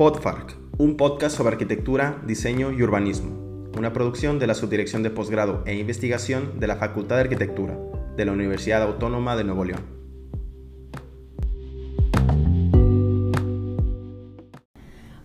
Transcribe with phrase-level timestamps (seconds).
[0.00, 5.62] Podfarc, un podcast sobre arquitectura, diseño y urbanismo, una producción de la Subdirección de Posgrado
[5.66, 7.78] e Investigación de la Facultad de Arquitectura
[8.16, 9.84] de la Universidad Autónoma de Nuevo León.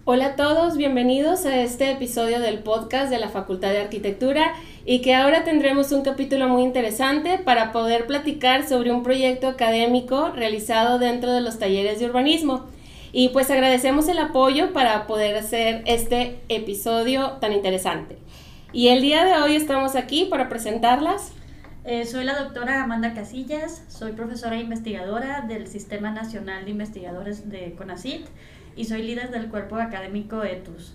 [0.04, 4.56] Hola a todos, bienvenidos a este episodio del podcast de la Facultad de Arquitectura
[4.86, 10.32] y que ahora tendremos un capítulo muy interesante para poder platicar sobre un proyecto académico
[10.32, 12.75] realizado dentro de los talleres de urbanismo.
[13.18, 18.18] Y pues agradecemos el apoyo para poder hacer este episodio tan interesante.
[18.74, 21.32] Y el día de hoy estamos aquí para presentarlas.
[21.86, 27.50] Eh, soy la doctora Amanda Casillas, soy profesora e investigadora del Sistema Nacional de Investigadores
[27.50, 28.26] de CONACIT
[28.76, 30.94] y soy líder del cuerpo académico ETUS.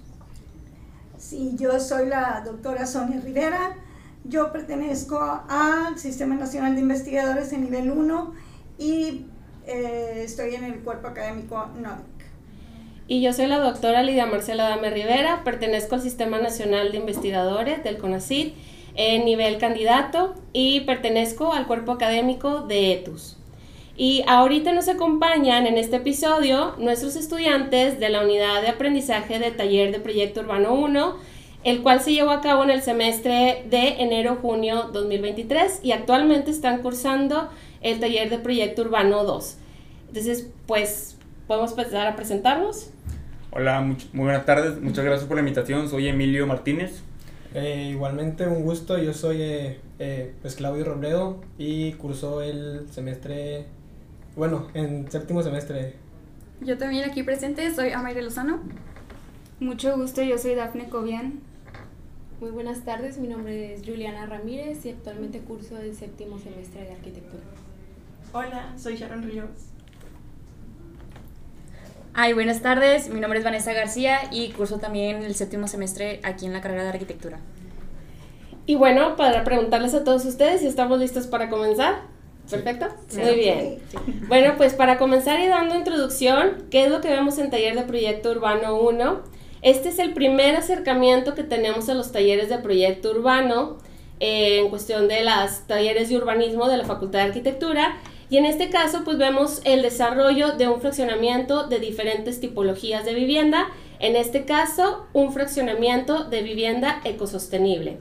[1.16, 3.76] Sí, yo soy la doctora Sonia Rivera,
[4.24, 8.34] yo pertenezco al Sistema Nacional de Investigadores en nivel 1
[8.78, 9.24] y
[9.70, 12.20] eh, estoy en el cuerpo académico NODIC.
[13.06, 17.82] Y yo soy la doctora Lidia Marcela Dame Rivera, pertenezco al Sistema Nacional de Investigadores
[17.82, 18.54] del CONACYT
[18.94, 23.36] en nivel candidato y pertenezco al cuerpo académico de ETUS.
[23.96, 29.50] Y ahorita nos acompañan en este episodio nuestros estudiantes de la unidad de aprendizaje de
[29.50, 31.16] taller de Proyecto Urbano 1,
[31.64, 36.82] el cual se llevó a cabo en el semestre de enero-junio 2023 y actualmente están
[36.82, 37.50] cursando
[37.82, 39.56] el taller de Proyecto Urbano 2.
[40.08, 42.90] Entonces, pues, podemos empezar a presentarnos.
[43.52, 47.02] Hola, muy, buenas tardes, muchas gracias por la invitación, soy Emilio Martínez.
[47.54, 53.66] Eh, igualmente, un gusto, yo soy eh, eh, pues Claudio Robledo y curso el semestre
[54.36, 55.94] bueno, en séptimo semestre.
[56.60, 58.60] Yo también aquí presente, soy Amaire Lozano.
[59.58, 61.40] Mucho gusto, yo soy Dafne Cobian.
[62.40, 66.92] Muy buenas tardes, mi nombre es Juliana Ramírez y actualmente curso el séptimo semestre de
[66.92, 67.42] arquitectura.
[68.32, 69.50] Hola, soy Sharon Ríos.
[72.14, 76.46] Ay, buenas tardes, mi nombre es Vanessa García y curso también el séptimo semestre aquí
[76.46, 77.40] en la carrera de arquitectura.
[78.64, 82.04] Y bueno, para preguntarles a todos ustedes si estamos listos para comenzar.
[82.50, 82.86] ¿Perfecto?
[83.16, 83.78] Muy bien.
[84.28, 87.82] Bueno, pues para comenzar y dando introducción, ¿qué es lo que vemos en Taller de
[87.82, 89.39] Proyecto Urbano 1?
[89.62, 93.76] Este es el primer acercamiento que tenemos a los talleres de proyecto urbano
[94.18, 97.96] eh, en cuestión de las talleres de urbanismo de la Facultad de Arquitectura.
[98.30, 103.12] Y en este caso, pues vemos el desarrollo de un fraccionamiento de diferentes tipologías de
[103.12, 103.66] vivienda.
[103.98, 107.98] En este caso, un fraccionamiento de vivienda ecosostenible.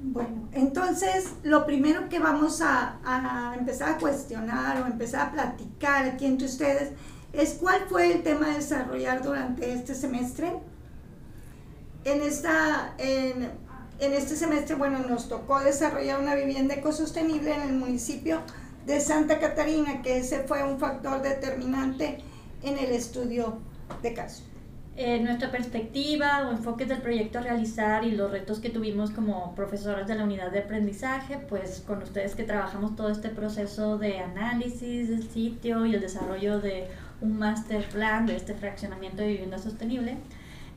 [0.00, 2.98] Bueno, entonces lo primero que vamos a,
[3.58, 6.92] empezar a cuestionar o empezar a platicar aquí entre ustedes
[7.32, 10.52] es cuál fue el tema a desarrollar durante este semestre.
[12.04, 13.50] En, esta, en,
[14.00, 18.40] este semestre, bueno, nos tocó desarrollar una vivienda ecosostenible en el municipio
[18.86, 22.18] de Santa Catarina, que ese fue un factor determinante
[22.62, 23.58] en el estudio
[24.02, 24.42] de caso
[25.00, 29.54] eh, nuestra perspectiva o enfoques del proyecto a realizar y los retos que tuvimos como
[29.54, 34.18] profesoras de la unidad de aprendizaje, pues con ustedes que trabajamos todo este proceso de
[34.18, 36.88] análisis del sitio y el desarrollo de
[37.20, 40.16] un master plan de este fraccionamiento de vivienda sostenible,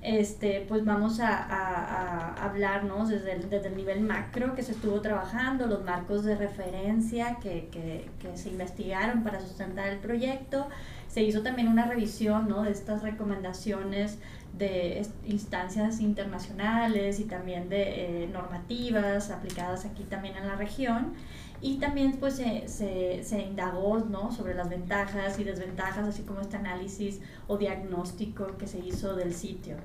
[0.01, 4.71] este, pues vamos a, a, a hablarnos desde el, desde el nivel macro que se
[4.71, 10.67] estuvo trabajando, los marcos de referencia que, que, que se investigaron para sustentar el proyecto,
[11.11, 12.63] se hizo también una revisión ¿no?
[12.63, 14.17] de estas recomendaciones
[14.57, 21.13] de instancias internacionales y también de eh, normativas aplicadas aquí también en la región.
[21.61, 24.31] Y también pues se, se, se, indagó ¿no?
[24.31, 29.35] sobre las ventajas y desventajas, así como este análisis o diagnóstico que se hizo del
[29.35, 29.75] sitio.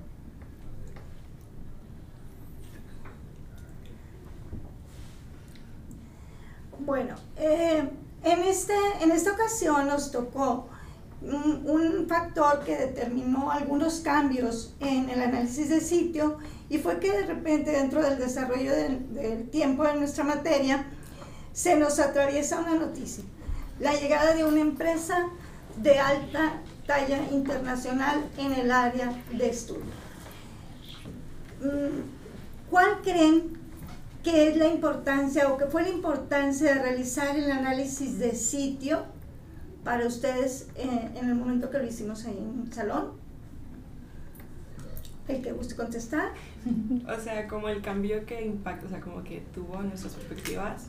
[6.78, 7.90] Bueno, eh,
[8.22, 10.68] en, este, en esta ocasión nos tocó
[11.22, 16.38] un, factor que determinó algunos cambios en el análisis de sitio
[16.68, 20.86] y fue que de repente dentro del desarrollo del, tiempo de nuestra materia
[21.52, 23.24] se nos atraviesa una noticia,
[23.80, 25.28] la llegada de una empresa
[25.76, 29.84] de alta talla internacional en el área de estudio.
[31.60, 33.58] Mm, ¿Cuál creen
[34.22, 39.04] que es la importancia o que fue la importancia de realizar el análisis de sitio
[39.86, 43.12] para ustedes eh, en el momento que lo hicimos ahí en el salón?
[45.28, 46.32] El que guste contestar.
[47.08, 50.88] o sea, como el cambio que impacta, o sea, como que tuvo nuestras perspectivas.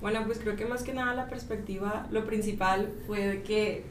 [0.00, 3.84] Bueno, pues creo que más que nada la perspectiva, lo principal fue que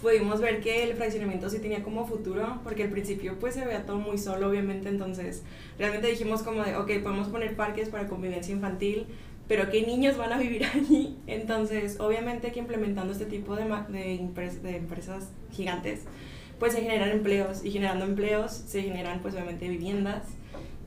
[0.00, 3.84] pudimos ver que el fraccionamiento sí tenía como futuro, porque al principio pues se veía
[3.84, 5.42] todo muy solo, obviamente, entonces
[5.76, 9.06] realmente dijimos como de, ok, podemos poner parques para convivencia infantil,
[9.48, 11.16] pero ¿qué niños van a vivir allí?
[11.26, 16.02] Entonces, obviamente que implementando este tipo de, de, de empresas gigantes,
[16.58, 20.22] pues se generan empleos y generando empleos se generan pues obviamente viviendas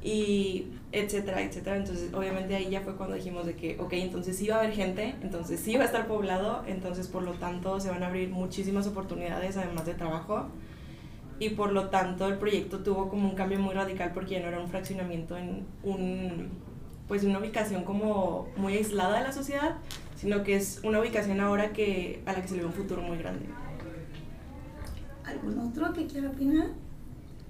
[0.02, 1.78] y etcétera, etcétera.
[1.78, 4.74] Entonces, obviamente ahí ya fue cuando dijimos de que, ok, entonces sí va a haber
[4.74, 8.30] gente, entonces sí va a estar poblado, entonces por lo tanto se van a abrir
[8.30, 10.48] muchísimas oportunidades además de trabajo
[11.40, 14.48] y por lo tanto el proyecto tuvo como un cambio muy radical porque ya no
[14.48, 16.50] era un fraccionamiento en un,
[17.07, 19.75] pues una ubicación como muy aislada de la sociedad,
[20.16, 23.02] sino que es una ubicación ahora que, a la que se le ve un futuro
[23.02, 23.46] muy grande.
[25.24, 26.68] ¿Algún otro que quiera opinar?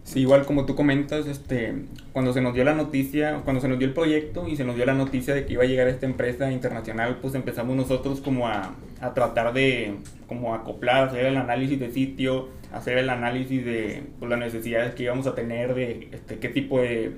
[0.04, 1.74] Sí, igual como tú comentas, este,
[2.14, 4.76] cuando se nos dio la noticia, cuando se nos dio el proyecto y se nos
[4.76, 8.48] dio la noticia de que iba a llegar esta empresa internacional, pues empezamos nosotros como
[8.48, 9.96] a, a tratar de
[10.28, 15.04] como acoplar, hacer el análisis de sitio, hacer el análisis de pues, las necesidades que
[15.04, 17.12] íbamos a tener, de este, qué tipo de,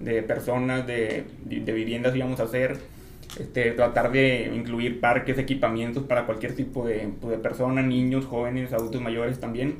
[0.00, 2.76] de personas, de, de, viviendas íbamos a hacer,
[3.38, 8.72] este, tratar de incluir parques, equipamientos para cualquier tipo de, pues, de persona, niños, jóvenes,
[8.72, 9.76] adultos mayores también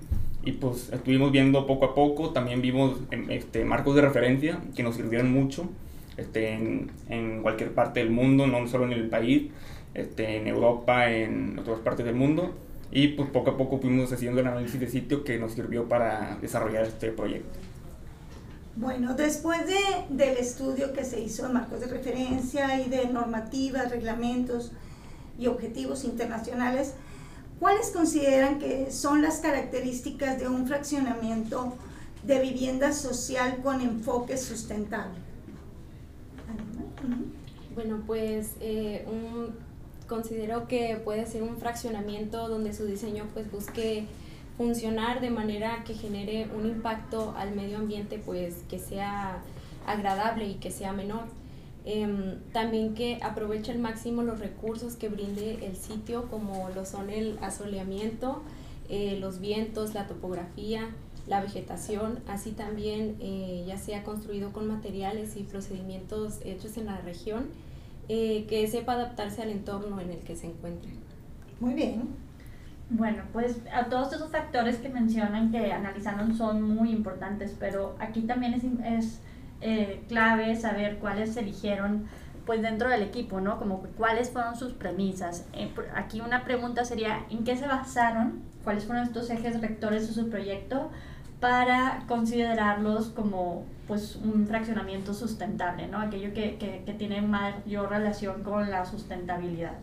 [0.47, 4.85] y pues estuvimos viendo poco a poco, también vimos em, este, marcos de referencia que
[4.85, 5.69] nos sirvieron mucho
[6.17, 9.51] este, en, en, cualquier parte del mundo, no solo en el país,
[9.93, 12.55] este, en Europa, en otras partes del mundo.
[12.93, 16.39] Y pues poco a poco fuimos haciendo el análisis de sitio que nos sirvió para
[16.41, 17.59] desarrollar este proyecto.
[18.77, 19.81] Bueno, después de,
[20.11, 24.73] del estudio que se hizo de marcos de referencia y de normativas, reglamentos
[25.39, 26.93] y objetivos internacionales,
[27.59, 31.73] ¿Cuáles consideran que son las características de un fraccionamiento
[32.23, 35.19] de vivienda social con enfoque sustentable?
[37.75, 39.07] Bueno, pues eh,
[40.07, 44.07] considero que puede ser un fraccionamiento donde su diseño pues busque
[44.57, 49.43] funcionar de manera que genere un impacto al medio ambiente pues que sea
[49.87, 51.25] agradable y que sea menor.
[51.85, 57.11] Em, también que aproveche al máximo los recursos que brinde el sitio, como lo son
[57.11, 58.43] el asoleamiento,
[58.89, 60.91] eh, los vientos, la topografía,
[61.29, 67.01] la vegetación, así también eh, ya sea construido con materiales y procedimientos hechos en la
[67.01, 67.47] región,
[68.09, 70.91] eh, que sepa adaptarse al entorno en el que se encuentre.
[71.61, 72.26] Muy bien.
[72.89, 78.23] Bueno, pues a todos esos factores que mencionan que analizaron son muy importantes, pero aquí
[78.23, 79.21] también es, es
[79.61, 82.07] eh, clave saber cuáles se eligieron
[82.45, 83.59] pues dentro del equipo, ¿no?
[83.59, 85.49] Como cuáles fueron sus premisas.
[85.53, 88.43] Eh, aquí una pregunta sería, ¿en qué se basaron?
[88.63, 90.91] ¿Cuáles fueron estos ejes rectores de su proyecto
[91.41, 95.99] para considerarlos como pues un fraccionamiento sustentable, ¿no?
[95.99, 99.75] Aquello que, que, que tiene mayor relación con la sustentabilidad.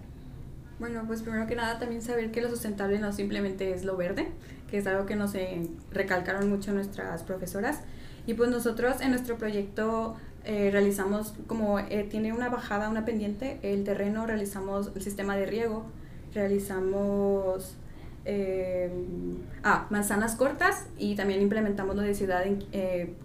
[0.84, 4.28] Bueno, pues primero que nada también saber que lo sustentable no simplemente es lo verde,
[4.70, 7.80] que es algo que nos eh, recalcaron mucho nuestras profesoras,
[8.28, 13.60] y pues nosotros en nuestro proyecto eh, realizamos, como eh, tiene una bajada, una pendiente,
[13.64, 15.86] el terreno, realizamos el sistema de riego,
[16.34, 17.78] realizamos
[18.26, 18.92] eh,
[19.64, 22.62] ah, manzanas cortas y también implementamos la densidad en,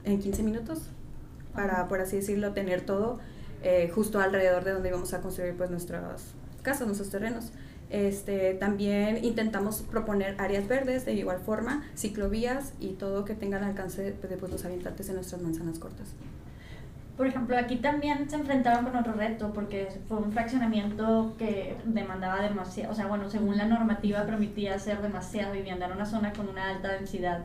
[0.05, 0.83] en 15 minutos
[1.53, 3.19] para, por así decirlo, tener todo
[3.93, 6.37] justo alrededor de donde íbamos a construir pues nuestras
[6.69, 7.51] casas, nuestros terrenos.
[7.91, 13.65] Este, también intentamos proponer áreas verdes de igual forma, ciclovías y todo que tenga el
[13.65, 16.09] alcance de, pues, los habitantes en nuestras manzanas cortas.
[17.19, 22.41] Por ejemplo, aquí también se enfrentaron con otro reto porque fue un fraccionamiento que demandaba
[22.41, 26.49] demasiado, o sea, bueno, según la normativa permitía hacer demasiado vivienda, era una zona con
[26.49, 27.41] una alta densidad.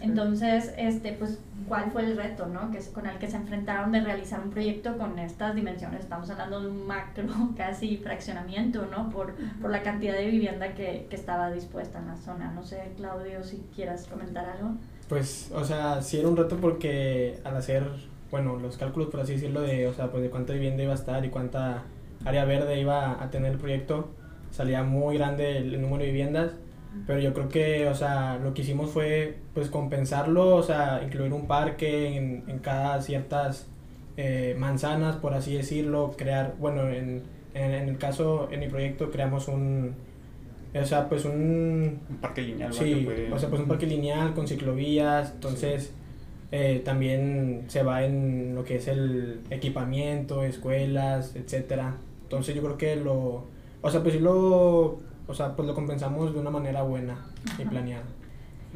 [0.00, 2.70] Entonces, este, pues, ¿cuál fue el reto, no?
[2.70, 6.00] Que es con el que se enfrentaron de realizar un proyecto con estas dimensiones.
[6.00, 7.24] Estamos hablando de un macro,
[7.56, 9.08] casi fraccionamiento, ¿no?
[9.08, 12.52] Por, por la cantidad de vivienda que, que estaba dispuesta en la zona.
[12.52, 14.74] No sé, Claudio, si quieras comentar algo.
[15.08, 17.84] Pues, o sea, sí era un reto porque al hacer
[18.34, 20.96] bueno, los cálculos, por así decirlo, de, o sea, pues de cuánta vivienda iba a
[20.96, 21.84] estar y cuánta
[22.24, 24.08] área verde iba a tener el proyecto,
[24.50, 26.50] salía muy grande el, número de viviendas,
[27.06, 31.32] pero yo creo que, o sea, lo que hicimos fue, pues, compensarlo, o sea, incluir
[31.32, 33.68] un parque en, en cada ciertas
[34.16, 37.22] eh, manzanas, por así decirlo, crear, bueno, en,
[37.54, 39.94] en, en, el caso, en mi proyecto creamos un,
[40.74, 42.00] o sea, pues un...
[42.10, 42.74] Un parque lineal.
[42.74, 45.94] Sí, o sea, pues un parque lineal con ciclovías, entonces...
[46.56, 51.96] Eh, también se va en lo que es el equipamiento, escuelas, etcétera.
[52.22, 53.48] Entonces yo creo que lo,
[53.82, 57.26] o sea, pues lo, o sea, pues lo compensamos de una manera buena
[57.58, 58.04] y planeada.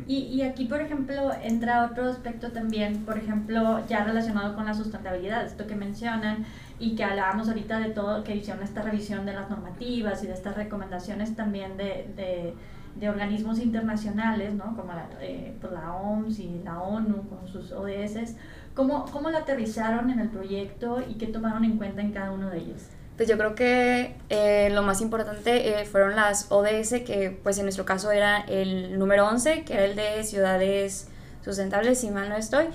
[0.09, 4.75] Y, y, aquí, por ejemplo, entra otro aspecto también, por ejemplo, ya relacionado con la
[4.75, 6.47] sustentabilidad, esto que mencionan
[6.81, 10.33] y que hablábamos ahorita de todo, que hicieron esta revisión de las normativas y de
[10.33, 12.55] estas recomendaciones también de, de
[12.97, 14.77] de organismos internacionales, ¿no?
[14.77, 18.35] como la, eh, pues la OMS y la ONU con sus ODS,
[18.75, 22.51] ¿cómo, ¿cómo lo aterrizaron en el proyecto y qué tomaron en cuenta en cada uno
[22.51, 22.83] de ellos?
[23.17, 27.65] Pues yo creo que eh, lo más importante eh, fueron las ODS, que pues en
[27.65, 31.09] nuestro caso era el número 11, que era el de ciudades
[31.45, 32.67] sustentables, si mal no estoy.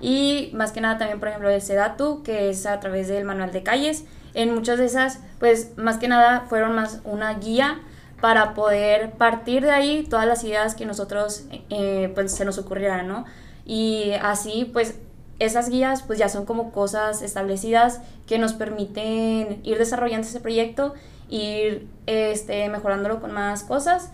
[0.00, 3.52] Y más que nada también, por ejemplo, el SEDATU, que es a través del manual
[3.52, 4.04] de calles.
[4.32, 7.80] En muchas de esas, pues más que nada fueron más una guía
[8.20, 13.08] para poder partir de ahí todas las ideas que nosotros eh, pues se nos ocurrieran,
[13.08, 13.24] ¿no?
[13.64, 14.98] Y así pues
[15.38, 20.94] esas guías pues ya son como cosas establecidas que nos permiten ir desarrollando ese proyecto,
[21.28, 24.10] ir este, mejorándolo con más cosas,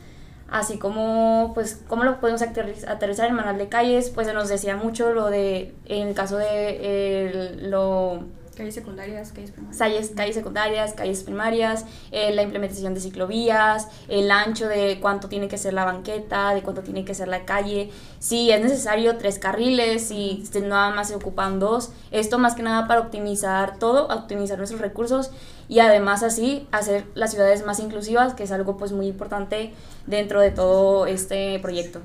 [0.48, 4.76] así como pues cómo lo podemos aterrizar en manual de calles, pues se nos decía
[4.76, 8.22] mucho lo de, en el caso de lo
[8.56, 9.78] Calles secundarias, calles primarias.
[9.78, 15.46] Calles, calles secundarias, calles primarias, eh, la implementación de ciclovías, el ancho de cuánto tiene
[15.46, 19.38] que ser la banqueta, de cuánto tiene que ser la calle, si es necesario tres
[19.38, 21.92] carriles, si nada más se ocupan dos.
[22.10, 25.32] Esto más que nada para optimizar todo, optimizar nuestros recursos
[25.68, 29.74] y además así hacer las ciudades más inclusivas, que es algo pues muy importante
[30.06, 32.00] dentro de todo este proyecto.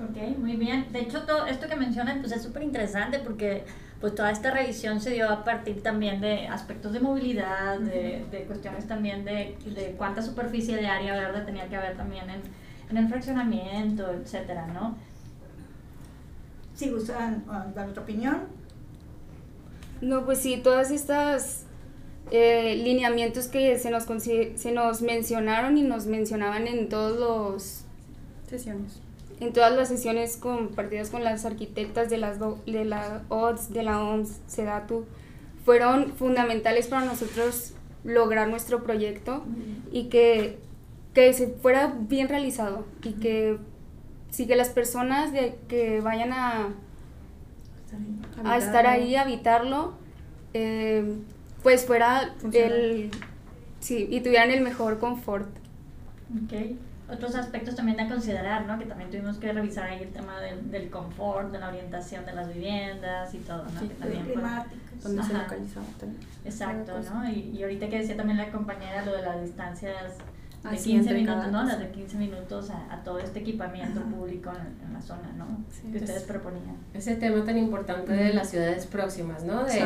[0.00, 0.86] Ok, muy bien.
[0.92, 3.64] De hecho, todo esto que mencionan pues es súper interesante porque
[4.00, 8.44] pues toda esta revisión se dio a partir también de aspectos de movilidad, de, de
[8.44, 12.40] cuestiones también de, de, cuánta superficie de área verde tenía que haber también en,
[12.88, 14.96] en el fraccionamiento, etcétera, ¿no?
[16.74, 18.44] Si gustan ah, dar otra opinión.
[20.00, 21.66] No, pues sí, todas estas
[22.30, 27.84] eh, lineamientos que se nos, se nos mencionaron y nos mencionaban en todos los
[28.48, 29.02] sesiones
[29.40, 34.02] en todas las sesiones compartidas con las arquitectas de, las de la ODS, de la
[34.04, 35.06] OMS, SEDATU,
[35.64, 37.72] fueron fundamentales para nosotros
[38.04, 39.42] lograr nuestro proyecto
[39.92, 40.58] y que,
[41.14, 43.58] que se fuera bien realizado y que
[44.30, 46.74] sí que las personas de, que vayan a,
[48.44, 49.94] a estar ahí, a habitarlo,
[50.52, 51.16] eh,
[51.62, 53.10] pues fuera el...
[53.80, 55.48] Sí, y tuvieran el mejor confort.
[56.44, 56.78] Okay
[57.12, 58.78] otros aspectos también a considerar, ¿no?
[58.78, 62.32] Que también tuvimos que revisar ahí el tema del, del confort, de la orientación de
[62.32, 63.80] las viviendas y todo, ¿no?
[63.80, 64.24] Sí, que también
[65.02, 66.22] Donde se localizaba también.
[66.44, 67.28] Exacto, ¿no?
[67.28, 70.14] Y, y, ahorita que decía también la compañera lo de las distancias
[70.68, 71.64] de 15 minutos, ¿no?
[71.64, 75.46] Las de 15 minutos a, a todo este equipamiento público en, en, la zona, ¿no?
[75.90, 76.76] que ustedes proponían.
[76.92, 79.64] Ese tema tan importante de las ciudades próximas, ¿no?
[79.64, 79.82] De,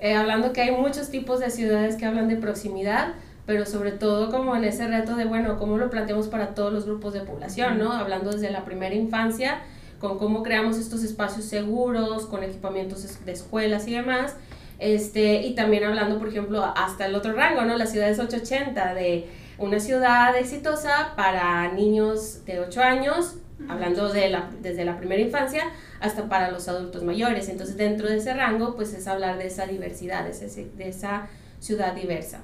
[0.00, 3.08] eh, hablando que hay muchos tipos de ciudades que hablan de proximidad,
[3.46, 6.84] pero sobre todo como en ese reto de, bueno, cómo lo planteamos para todos los
[6.84, 7.92] grupos de población, ¿no?
[7.92, 9.60] Hablando desde la primera infancia,
[10.00, 14.34] con cómo creamos estos espacios seguros, con equipamientos de escuelas y demás,
[14.78, 17.76] este, y también hablando, por ejemplo, hasta el otro rango, ¿no?
[17.76, 23.36] Las ciudades 880, de una ciudad exitosa para niños de 8 años,
[23.68, 25.64] hablando de la, desde la primera infancia
[26.00, 27.48] hasta para los adultos mayores.
[27.48, 31.94] Entonces, dentro de ese rango, pues es hablar de esa diversidad, de, de esa ciudad
[31.94, 32.42] diversa.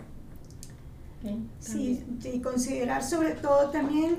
[1.60, 4.16] Sí, y considerar sobre todo también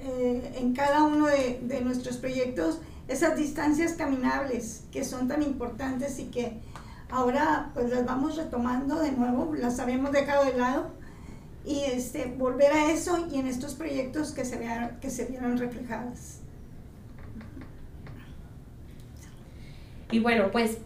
[0.00, 6.18] eh, en cada uno de, de, nuestros proyectos esas distancias caminables que son tan importantes
[6.18, 6.60] y que
[7.10, 10.90] ahora pues las vamos retomando de nuevo, las habíamos dejado de lado
[11.66, 15.58] y este, volver a eso y en estos proyectos que se, vean, que se vieron
[15.58, 16.40] reflejadas.
[20.12, 20.78] Y bueno, pues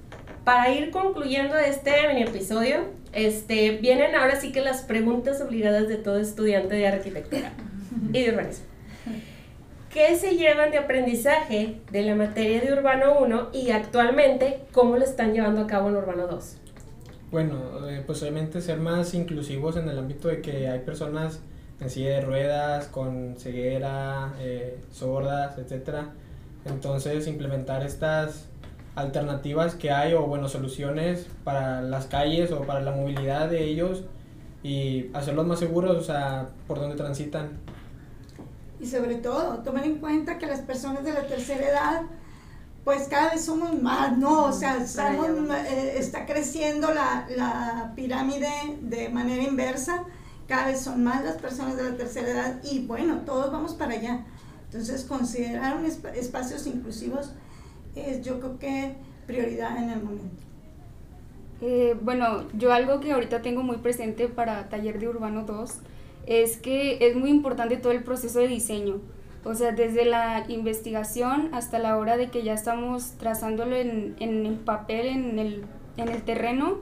[0.45, 5.97] para ir concluyendo este mini episodio, este, vienen ahora sí que las preguntas obligadas de
[5.97, 7.53] todo estudiante de arquitectura
[8.13, 8.65] y de urbanismo.
[9.93, 15.05] ¿Qué se llevan de aprendizaje de la materia de Urbano 1 y actualmente cómo lo
[15.05, 16.57] están llevando a cabo en Urbano 2?
[17.33, 21.41] Bueno, eh, pues obviamente ser más inclusivos en el ámbito de que hay personas
[21.81, 26.05] en silla de ruedas, con ceguera, eh, sordas, etc.
[26.67, 28.47] Entonces implementar estas
[29.01, 34.05] alternativas que hay o bueno, soluciones para las calles o para la movilidad de ellos
[34.63, 37.51] y hacerlos más seguros, o sea, por donde transitan.
[38.81, 42.03] Y sobre todo, tomar en cuenta que las personas de la tercera edad,
[42.85, 44.45] pues cada vez somos más, ¿no?
[44.47, 50.05] O sea, estamos, eh, está creciendo la, la pirámide de manera inversa,
[50.49, 53.93] cada vez son más las personas de la tercera edad y bueno, todos vamos para
[53.95, 54.25] allá.
[54.65, 57.33] Entonces, considerar un espacios inclusivos
[57.95, 58.95] es yo creo que
[59.27, 60.45] prioridad en el momento.
[61.63, 65.71] Eh, bueno, yo algo que ahorita tengo muy presente para Taller de Urbano 2
[66.27, 69.01] es que es muy importante todo el proceso de diseño.
[69.45, 74.59] O sea, desde la investigación hasta la hora de que ya estamos trazándolo en, en
[74.59, 75.65] papel, en el,
[75.97, 76.79] en el terreno,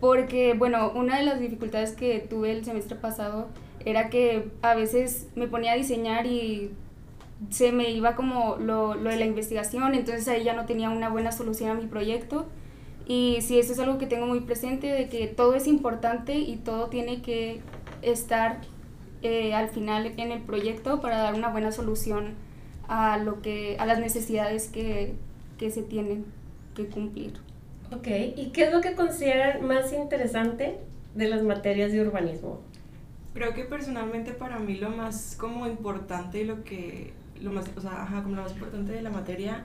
[0.00, 3.48] porque, bueno, una de las dificultades que tuve el semestre pasado
[3.84, 6.70] era que a veces me ponía a diseñar y
[7.48, 11.08] se me iba como lo, lo, de la investigación, entonces ahí ya no tenía una
[11.08, 12.46] buena solución a mi proyecto
[13.06, 16.56] Y sí, eso es algo que tengo muy presente, de que todo es importante y
[16.56, 17.60] todo tiene que
[18.02, 18.60] estar
[19.22, 22.34] eh, al final en el proyecto para dar una buena solución
[22.88, 25.14] a, lo que, a las necesidades que,
[25.58, 26.24] que se tienen
[26.74, 27.34] que cumplir.
[27.92, 28.06] Ok,
[28.36, 30.78] ¿y qué es lo que consideran más interesante
[31.14, 32.60] de las materias de urbanismo?
[33.34, 37.80] Creo que personalmente para mí lo más como importante y lo que, lo más, o
[37.80, 39.64] sea, ajá, como lo más importante de la materia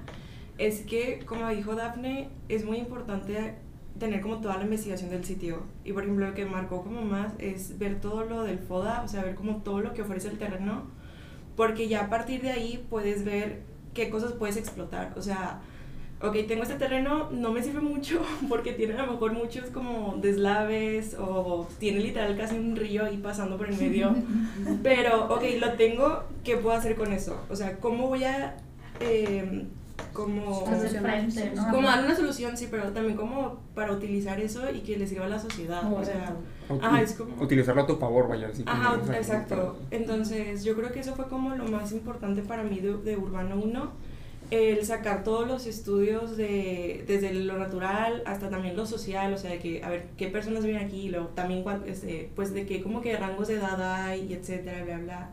[0.58, 3.56] es que, como dijo Dafne, es muy importante
[4.00, 5.64] tener como toda la investigación del sitio.
[5.84, 9.08] Y por ejemplo, lo que marcó como más es ver todo lo del FODA, o
[9.08, 10.84] sea, ver como todo lo que ofrece el terreno,
[11.56, 13.64] porque ya a partir de ahí puedes ver
[13.94, 15.14] qué cosas puedes explotar.
[15.18, 15.62] O sea,
[16.22, 20.18] ok, tengo este terreno, no me sirve mucho porque tiene a lo mejor muchos como
[20.22, 24.16] deslaves o tiene literal casi un río ahí pasando por el medio.
[24.84, 27.38] Pero, ok, lo tengo, ¿qué puedo hacer con eso?
[27.50, 28.58] O sea, ¿cómo voy a...
[29.00, 29.66] Eh,
[30.14, 35.08] como, como dar una solución, sí, pero también como para utilizar eso y que le
[35.08, 35.92] sirva a la sociedad.
[35.92, 36.36] o sea,
[36.82, 37.42] ajá, es como...
[37.42, 38.48] utilizarlo a tu favor, vaya.
[38.48, 39.78] Así ajá, exacto.
[39.92, 43.58] Entonces, yo creo que eso fue como lo más importante para mí de, de Urbano
[43.58, 44.15] 1
[44.52, 49.52] el sacar todos los estudios de, desde lo natural hasta también lo social, o sea,
[49.52, 53.02] de que, a ver, qué personas viven aquí, lo, también, este, pues, de qué, como
[53.02, 55.30] que rangos de edad hay, etcétera, bla, bla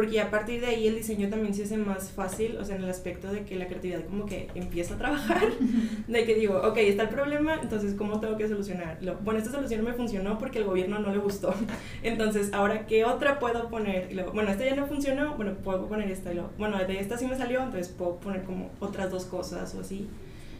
[0.00, 2.84] porque a partir de ahí el diseño también se hace más fácil, o sea, en
[2.84, 5.42] el aspecto de que la creatividad como que empieza a trabajar,
[6.08, 9.18] de que digo, ok, está el problema, entonces, ¿cómo tengo que solucionarlo?
[9.22, 11.52] Bueno, esta solución me funcionó porque el gobierno no le gustó,
[12.02, 14.10] entonces, ahora, ¿qué otra puedo poner?
[14.10, 16.98] Y luego, bueno, esta ya no funcionó, bueno, puedo poner esta, y luego, bueno, de
[16.98, 20.08] esta sí me salió, entonces puedo poner como otras dos cosas o así.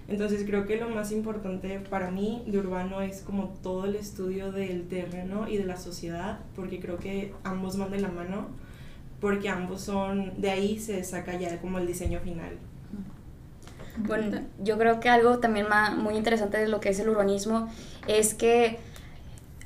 [0.06, 4.52] Entonces creo que lo más importante para mí de urbano es como todo el estudio
[4.52, 8.49] del terreno y de la sociedad, porque creo que ambos van de la mano
[9.21, 12.59] porque ambos son, de ahí se saca ya como el diseño final.
[13.99, 15.67] Bueno, yo creo que algo también
[15.99, 17.69] muy interesante de lo que es el urbanismo
[18.07, 18.79] es que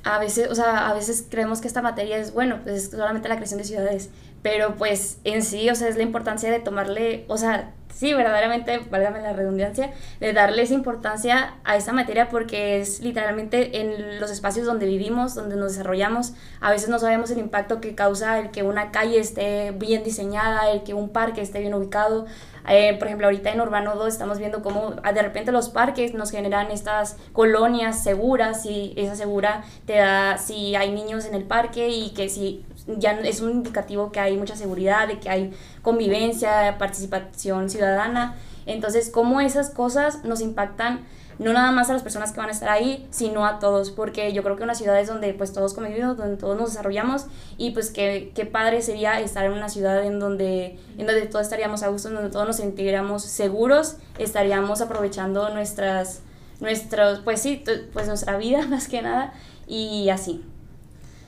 [0.03, 3.29] a veces, o sea, a veces creemos que esta materia es, bueno, pues es solamente
[3.29, 4.09] la creación de ciudades,
[4.45, 8.77] pero pues en sí, o sea, es la importancia de tomarle, o sea, sí, verdaderamente,
[8.91, 14.29] válgame la redundancia, de darle esa importancia a esa materia porque es literalmente en los
[14.29, 18.51] espacios donde vivimos, donde nos desarrollamos, a veces no sabemos el impacto que causa el
[18.51, 22.27] que una calle esté bien diseñada, el que un parque esté bien ubicado.
[22.67, 26.13] Eh, por ejemplo, ahorita en Urbano 2 estamos viendo cómo ah, de repente los parques
[26.13, 31.43] nos generan estas colonias seguras y esa segura te da si hay niños en el
[31.43, 35.53] parque y que si ya es un indicativo que hay mucha seguridad, de que hay
[35.81, 38.35] convivencia, participación ciudadana.
[38.65, 41.05] Entonces, cómo esas cosas nos impactan
[41.39, 44.31] no nada más a las personas que van a estar ahí, sino a todos, porque
[44.33, 47.25] yo creo que una ciudad es donde pues todos convivimos, donde todos nos desarrollamos
[47.57, 51.43] y pues qué, qué padre sería estar en una ciudad en donde, en donde todos
[51.43, 56.21] estaríamos a gusto, en donde todos nos sentiríamos seguros, estaríamos aprovechando nuestras,
[56.61, 59.33] nuestros, pues sí, pues nuestra vida más que nada
[59.67, 60.43] y así.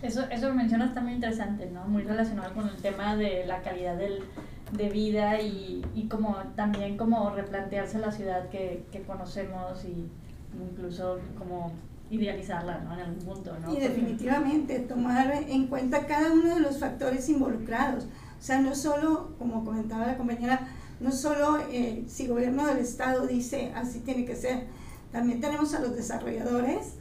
[0.08, 1.86] Eso, eso mencionas está muy interesante, ¿no?
[1.88, 4.24] Muy relacionado con el tema de la calidad del,
[4.72, 10.10] de vida y, y como también como replantearse la ciudad que, que conocemos y
[10.72, 11.74] incluso como
[12.10, 12.94] idealizarla ¿no?
[12.94, 13.58] en algún punto.
[13.60, 13.74] ¿no?
[13.74, 18.06] Y definitivamente tomar en cuenta cada uno de los factores involucrados.
[18.06, 23.28] O sea, no solo, como comentaba la compañera, no solo eh, si gobierno del Estado
[23.28, 24.68] dice así tiene que ser,
[25.12, 26.94] también tenemos a los desarrolladores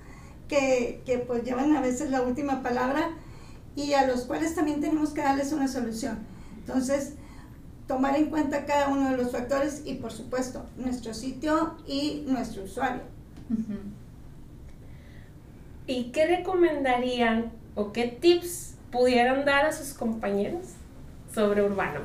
[0.49, 3.11] que, que pues llevan a veces la última palabra
[3.75, 6.19] y a los cuales también tenemos que darles una solución.
[6.59, 7.15] Entonces,
[7.87, 12.65] tomar en cuenta cada uno de los factores y por supuesto nuestro sitio y nuestro
[12.65, 13.03] usuario.
[15.87, 20.67] ¿Y qué recomendarían o qué tips pudieran dar a sus compañeros
[21.33, 22.01] sobre urbano?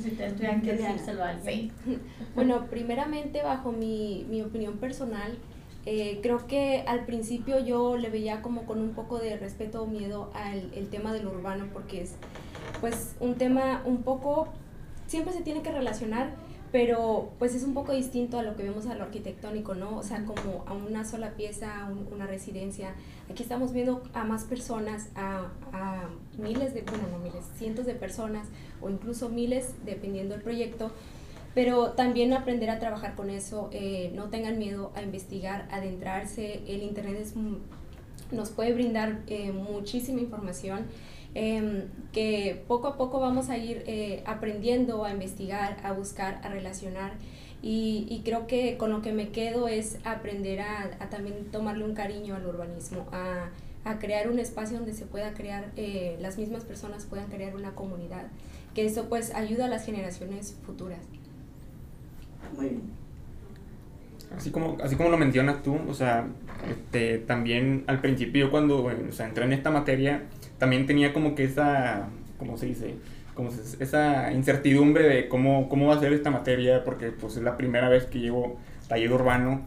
[0.00, 1.72] Si tendrían que decírselo a alguien.
[2.34, 5.38] Bueno, primeramente bajo mi, mi opinión personal,
[5.86, 9.86] eh, creo que al principio yo le veía como con un poco de respeto o
[9.86, 12.14] miedo al el tema del urbano porque es
[12.80, 14.48] pues un tema un poco,
[15.06, 16.34] siempre se tiene que relacionar,
[16.72, 19.96] pero pues es un poco distinto a lo que vemos a lo arquitectónico, ¿no?
[19.96, 22.94] O sea, como a una sola pieza, una residencia.
[23.30, 27.94] Aquí estamos viendo a más personas, a, a miles de, bueno, no miles, cientos de
[27.94, 28.48] personas
[28.82, 30.90] o incluso miles, dependiendo del proyecto,
[31.54, 36.82] pero también aprender a trabajar con eso, eh, no tengan miedo a investigar, adentrarse, el
[36.82, 37.34] Internet es,
[38.32, 40.86] nos puede brindar eh, muchísima información
[41.34, 46.48] em, que poco a poco vamos a ir eh, aprendiendo a investigar, a buscar, a
[46.48, 47.12] relacionar.
[47.66, 52.36] Y, creo que con lo que me quedo es aprender a, también tomarle un cariño
[52.36, 53.48] al urbanismo, a,
[54.00, 55.72] crear un espacio donde se pueda crear,
[56.20, 58.26] las mismas personas puedan crear una comunidad,
[58.74, 61.00] que eso pues ayuda a las generaciones futuras.
[64.36, 66.26] Así como, así como lo mencionas tú, o sea,
[66.68, 70.24] este, también al principio cuando o sea, entré en esta materia,
[70.58, 72.94] también tenía como que esa, ¿cómo se dice?
[73.34, 77.56] Como esa incertidumbre de cómo, cómo va a ser esta materia, porque pues es la
[77.56, 79.62] primera vez que llevo taller urbano.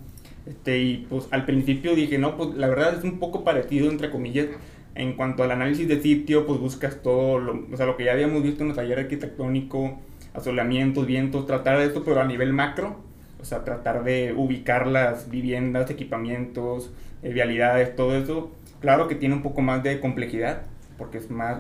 [0.46, 4.10] Este, y pues al principio dije, no, pues la verdad es un poco parecido, entre
[4.10, 4.48] comillas,
[4.96, 8.14] en cuanto al análisis de sitio, pues buscas todo, lo, o sea, lo que ya
[8.14, 10.00] habíamos visto en el taller arquitectónico,
[10.38, 12.98] asolamientos, vientos, tratar de esto, pero a nivel macro,
[13.42, 16.92] o sea, tratar de ubicar las viviendas, equipamientos,
[17.24, 18.52] eh, vialidades, todo eso.
[18.80, 20.62] Claro que tiene un poco más de complejidad,
[20.98, 21.60] porque es más,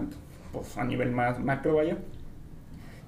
[0.52, 1.98] pues a nivel más macro, vaya.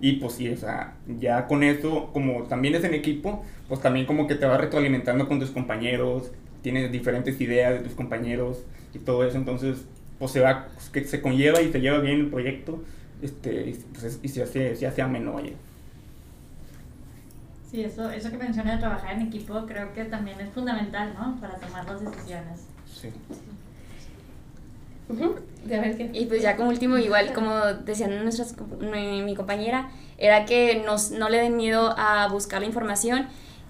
[0.01, 4.05] Y pues sí, o sea, ya con eso, como también es en equipo, pues también
[4.05, 8.99] como que te vas retroalimentando con tus compañeros, tienes diferentes ideas de tus compañeros y
[8.99, 9.85] todo eso, entonces
[10.17, 12.83] pues se va, que se conlleva y se lleva bien el proyecto,
[13.21, 15.53] este, pues, y se hace, se hace ameno, vaya.
[17.69, 21.39] Sí, eso, eso que menciona de trabajar en equipo creo que también es fundamental, ¿no?
[21.39, 22.61] Para tomar las decisiones.
[22.85, 23.09] Sí.
[26.13, 31.11] Y pues ya como último, igual como decían nuestras, mi, mi compañera, era que nos,
[31.11, 33.27] no le den miedo a buscar la información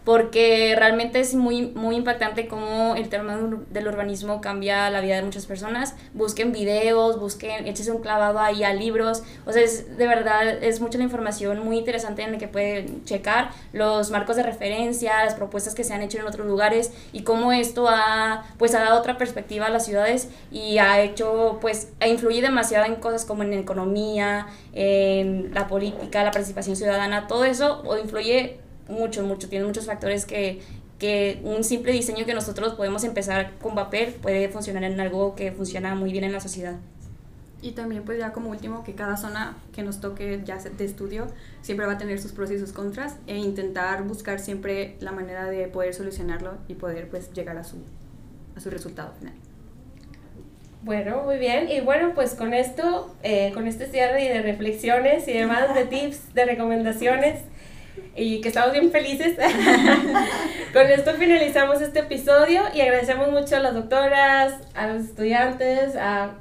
[0.10, 3.38] porque realmente es muy, muy impactante cómo el tema
[3.70, 5.94] del urbanismo cambia la vida de muchas personas.
[6.16, 10.82] Busquen videos, busquen, échese un clavado ahí a libros, o sea, es, de verdad es
[10.82, 15.36] mucha la información muy interesante en la que pueden checar los marcos de referencia, las
[15.36, 18.98] propuestas que se han hecho en otros lugares y cómo esto ha, pues, ha dado
[18.98, 23.54] otra perspectiva a las ciudades y ha hecho, pues, influye demasiado en cosas como en
[23.54, 28.58] economía, en la política, la participación ciudadana, todo eso o influye
[28.90, 30.62] mucho, mucho, tiene muchos factores que,
[30.98, 35.52] que un simple diseño que nosotros podemos empezar con papel puede funcionar en algo que
[35.52, 36.76] funciona muy bien en la sociedad.
[37.62, 41.28] Y también pues ya como último que cada zona que nos toque ya de estudio
[41.62, 45.46] siempre va a tener sus pros y sus contras e intentar buscar siempre la manera
[45.46, 47.78] de poder solucionarlo y poder pues llegar a su,
[48.56, 49.34] a su resultado final.
[50.82, 51.70] Bueno, muy bien.
[51.70, 55.86] Y bueno, pues con esto, eh, con este cierre y de reflexiones y demás de
[55.86, 57.42] tips, de recomendaciones,
[58.16, 59.38] y que estamos bien felices.
[60.74, 66.36] Con esto finalizamos este episodio y agradecemos mucho a las doctoras, a los estudiantes, a,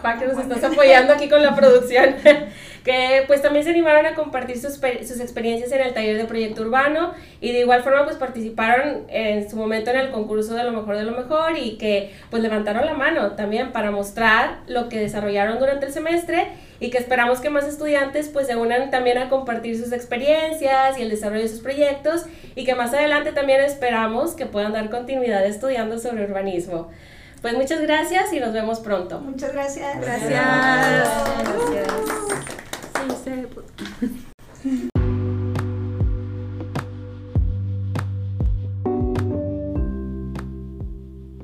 [0.00, 2.14] Juan que nos estás apoyando aquí con la producción,
[2.84, 6.62] que pues también se animaron a compartir sus, sus experiencias en el taller de proyecto
[6.62, 10.72] urbano y de igual forma pues participaron en su momento en el concurso de lo
[10.72, 15.00] mejor de lo mejor y que pues levantaron la mano también para mostrar lo que
[15.00, 16.48] desarrollaron durante el semestre
[16.80, 21.02] y que esperamos que más estudiantes pues se unan también a compartir sus experiencias y
[21.02, 25.44] el desarrollo de sus proyectos y que más adelante también esperamos que puedan dar continuidad
[25.46, 26.90] estudiando sobre urbanismo.
[27.40, 29.20] Pues muchas gracias y nos vemos pronto.
[29.20, 30.00] Muchas gracias.
[30.00, 30.30] Gracias.
[30.30, 31.08] gracias.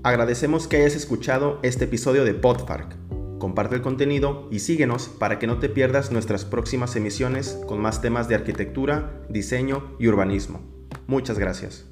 [0.02, 3.04] Agradecemos que hayas escuchado este episodio de Podfark
[3.44, 8.00] comparte el contenido y síguenos para que no te pierdas nuestras próximas emisiones con más
[8.00, 10.62] temas de arquitectura, diseño y urbanismo.
[11.06, 11.84] Muchas gracias.